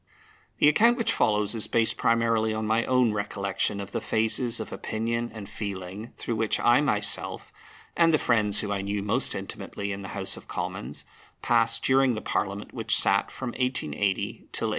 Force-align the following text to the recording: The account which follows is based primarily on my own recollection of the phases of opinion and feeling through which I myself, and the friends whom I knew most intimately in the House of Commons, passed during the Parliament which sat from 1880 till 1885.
The 0.57 0.67
account 0.67 0.97
which 0.97 1.13
follows 1.13 1.53
is 1.53 1.67
based 1.67 1.95
primarily 1.95 2.55
on 2.55 2.65
my 2.65 2.85
own 2.85 3.13
recollection 3.13 3.79
of 3.79 3.91
the 3.91 4.01
phases 4.01 4.59
of 4.59 4.71
opinion 4.71 5.29
and 5.31 5.47
feeling 5.47 6.11
through 6.17 6.37
which 6.37 6.59
I 6.59 6.81
myself, 6.81 7.53
and 7.95 8.11
the 8.11 8.17
friends 8.17 8.61
whom 8.61 8.71
I 8.71 8.81
knew 8.81 9.03
most 9.03 9.35
intimately 9.35 9.91
in 9.91 10.01
the 10.01 10.17
House 10.17 10.37
of 10.37 10.47
Commons, 10.47 11.05
passed 11.43 11.83
during 11.83 12.15
the 12.15 12.21
Parliament 12.23 12.73
which 12.73 12.95
sat 12.97 13.29
from 13.29 13.49
1880 13.49 14.15
till 14.21 14.39
1885. 14.39 14.69